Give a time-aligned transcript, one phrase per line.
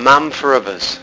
[0.00, 0.98] Man for Others.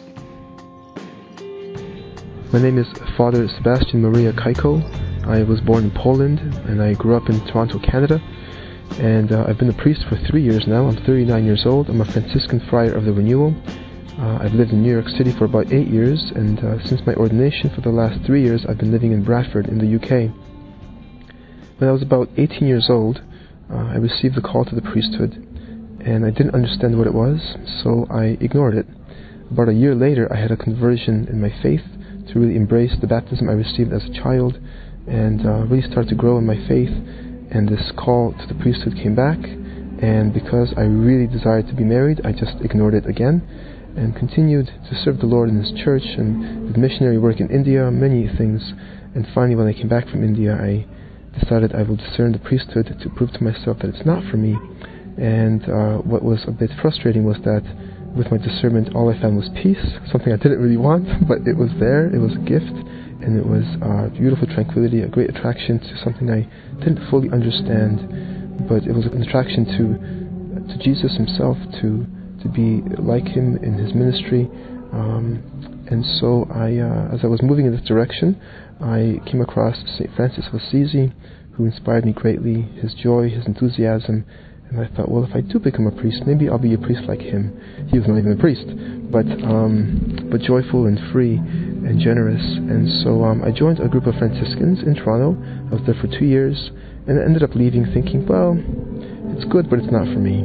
[2.51, 4.81] My name is Father Sebastian Maria Kajko.
[5.27, 8.19] I was born in Poland and I grew up in Toronto, Canada.
[8.97, 10.87] And uh, I've been a priest for three years now.
[10.87, 11.89] I'm 39 years old.
[11.89, 13.53] I'm a Franciscan Friar of the Renewal.
[14.17, 17.13] Uh, I've lived in New York City for about eight years, and uh, since my
[17.13, 20.33] ordination for the last three years, I've been living in Bradford in the UK.
[21.77, 23.21] When I was about 18 years old,
[23.71, 25.46] uh, I received the call to the priesthood,
[25.99, 27.39] and I didn't understand what it was,
[27.83, 28.85] so I ignored it.
[29.51, 31.83] About a year later, I had a conversion in my faith
[32.29, 34.59] to really embrace the baptism I received as a child
[35.07, 36.91] and uh, really start to grow in my faith.
[37.49, 41.85] And this call to the priesthood came back, and because I really desired to be
[41.85, 43.41] married, I just ignored it again
[43.95, 47.89] and continued to serve the Lord in His church and did missionary work in India,
[47.89, 48.61] many things.
[49.15, 50.85] And finally, when I came back from India, I
[51.39, 54.55] decided I will discern the priesthood to prove to myself that it's not for me.
[55.17, 57.65] And uh, what was a bit frustrating was that
[58.15, 59.81] with my discernment, all I found was peace,
[60.11, 62.73] something I didn't really want, but it was there, it was a gift,
[63.21, 66.45] and it was uh, beautiful tranquility, a great attraction to something I
[66.79, 72.05] didn't fully understand, but it was an attraction to, to Jesus Himself, to
[72.41, 74.49] to be like him in his ministry.
[74.93, 75.43] Um,
[75.89, 78.39] and so, I, uh, as I was moving in this direction,
[78.81, 80.09] I came across St.
[80.15, 81.13] Francis of Assisi,
[81.53, 82.61] who inspired me greatly.
[82.81, 84.25] His joy, his enthusiasm,
[84.69, 87.03] and I thought, well, if I do become a priest, maybe I'll be a priest
[87.07, 87.55] like him.
[87.89, 88.67] He was not even a priest,
[89.11, 92.43] but um, but joyful and free and generous.
[92.43, 95.39] And so um, I joined a group of Franciscans in Toronto.
[95.71, 96.71] I was there for two years,
[97.07, 98.59] and I ended up leaving thinking, well,
[99.37, 100.43] it's good, but it's not for me.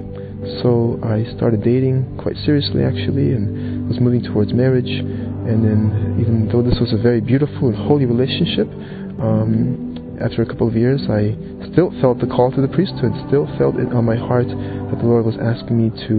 [0.63, 4.91] So I started dating quite seriously actually and was moving towards marriage.
[4.91, 8.71] And then, even though this was a very beautiful and holy relationship,
[9.19, 9.93] um,
[10.23, 11.35] after a couple of years, I
[11.75, 15.07] still felt the call to the priesthood, still felt it on my heart that the
[15.07, 16.15] Lord was asking me to,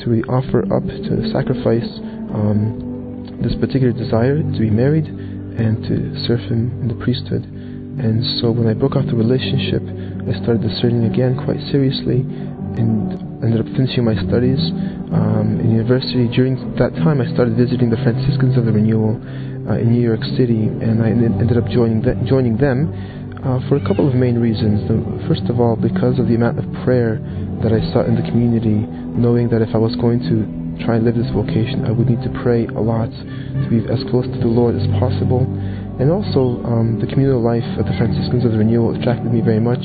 [0.00, 1.86] to really offer up, to sacrifice
[2.32, 7.44] um, this particular desire to be married and to serve Him in the priesthood.
[7.44, 13.12] And so when I broke off the relationship, I started discerning again quite seriously and
[13.44, 14.60] ended up finishing my studies
[15.12, 16.24] um, in university.
[16.32, 19.20] During that time, I started visiting the Franciscans of the Renewal
[19.68, 22.88] uh, in New York City, and I ended up joining, joining them
[23.44, 24.86] uh, for a couple of main reasons.
[25.26, 27.18] First of all, because of the amount of prayer
[27.62, 28.86] that I saw in the community,
[29.18, 30.46] knowing that if I was going to
[30.86, 33.98] try and live this vocation, I would need to pray a lot to be as
[34.10, 35.42] close to the Lord as possible.
[35.98, 39.60] And also, um, the communal life of the Franciscans of the Renewal attracted me very
[39.60, 39.82] much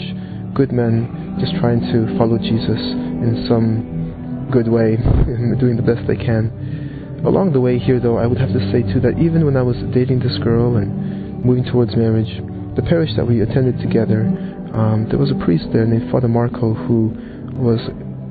[0.54, 2.82] good men just trying to follow Jesus
[3.22, 4.98] in some good way,
[5.60, 7.22] doing the best they can.
[7.26, 9.62] Along the way here, though, I would have to say too that even when I
[9.62, 12.32] was dating this girl and moving towards marriage,
[12.78, 14.24] the parish that we attended together,
[14.72, 17.12] um, there was a priest there named Father Marco who
[17.58, 17.82] was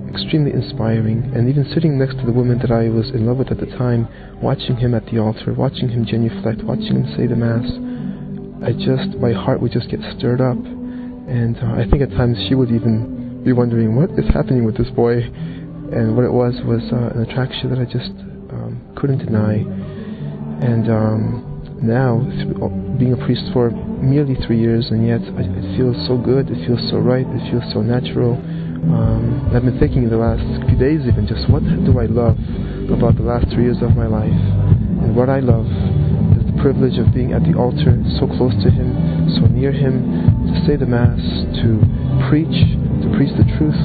[0.08, 1.34] extremely inspiring.
[1.34, 3.68] And even sitting next to the woman that I was in love with at the
[3.76, 4.08] time,
[4.40, 7.66] watching him at the altar, watching him genuflect, watching him say the Mass,
[8.64, 10.56] I just, my heart would just get stirred up
[11.26, 14.78] and uh, I think at times she would even be wondering what is happening with
[14.78, 15.22] this boy.
[15.22, 18.10] And what it was was uh, an attraction that I just
[18.50, 19.54] um, couldn't deny.
[20.62, 22.24] And um, now,
[22.98, 23.70] being a priest for
[24.00, 27.64] merely three years, and yet it feels so good, it feels so right, it feels
[27.72, 28.34] so natural.
[28.36, 32.38] Um, I've been thinking in the last few days even just what do I love
[32.88, 34.30] about the last three years of my life.
[35.02, 35.66] And what I love
[36.38, 40.00] is the privilege of being at the altar, so close to Him, so near Him,
[40.48, 41.20] to say the Mass,
[41.60, 41.82] to
[42.30, 42.56] preach,
[43.04, 43.80] to preach the truth,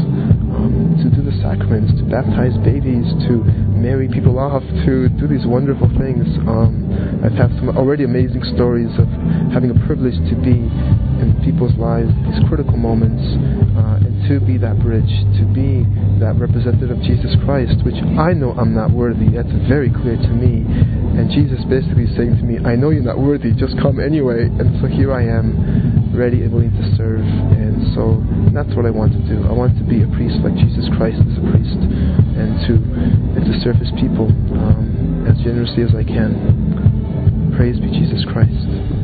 [1.02, 5.90] to do the sacraments, to baptize babies, to marry people off, to do these wonderful
[5.98, 6.26] things.
[6.46, 9.08] Um, I've had some already amazing stories of
[9.54, 10.58] having a privilege to be
[11.22, 13.22] in people's lives, these critical moments,
[13.78, 15.86] uh, and to be that bridge, to be
[16.22, 19.30] that representative of Jesus Christ, which I know I'm not worthy.
[19.30, 20.66] That's very clear to me.
[21.18, 24.46] And Jesus basically saying to me, I know you're not worthy, just come anyway.
[24.46, 27.22] And so here I am, ready and willing to serve.
[27.22, 28.24] And so
[28.54, 29.48] that's what I want to do.
[29.48, 31.80] I want to be a priest like Jesus Christ is a priest,
[32.38, 32.74] and to
[33.35, 37.53] and to serve His people um, as generously as I can.
[37.56, 39.01] Praise be Jesus Christ.